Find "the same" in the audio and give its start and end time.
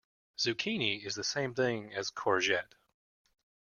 1.13-1.53